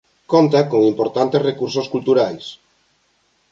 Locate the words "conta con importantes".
0.33-1.45